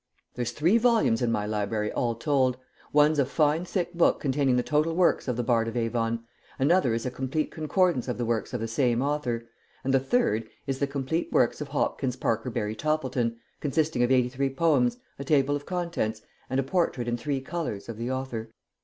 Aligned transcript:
There's 0.33 0.49
three 0.51 0.79
volumes 0.79 1.21
in 1.21 1.31
my 1.31 1.45
library 1.45 1.91
all 1.91 2.15
told. 2.15 2.57
One's 2.91 3.19
a 3.19 3.23
fine 3.27 3.65
thick 3.65 3.93
book 3.93 4.19
containing 4.19 4.55
the 4.55 4.63
total 4.63 4.95
works 4.95 5.27
of 5.27 5.37
the 5.37 5.43
bard 5.43 5.67
of 5.67 5.77
Avon; 5.77 6.23
another 6.57 6.95
is 6.95 7.05
a 7.05 7.11
complete 7.11 7.51
concordance 7.51 8.07
of 8.07 8.17
the 8.17 8.25
works 8.25 8.51
of 8.51 8.61
the 8.61 8.67
same 8.67 9.03
author; 9.03 9.47
and 9.83 9.93
the 9.93 9.99
third 9.99 10.49
is 10.65 10.79
the 10.79 10.87
complete 10.87 11.31
works 11.31 11.61
of 11.61 11.67
Hopkins 11.67 12.15
Parkerberry 12.15 12.75
Toppleton, 12.75 13.37
consisting 13.59 14.01
of 14.01 14.09
eighty 14.11 14.29
three 14.29 14.49
poems, 14.49 14.97
a 15.19 15.23
table 15.23 15.55
of 15.55 15.67
contents, 15.67 16.23
and 16.49 16.59
a 16.59 16.63
portrait 16.63 17.07
in 17.07 17.15
three 17.15 17.39
colours 17.39 17.87
of 17.87 17.97
the 17.97 18.09
author. 18.09 18.49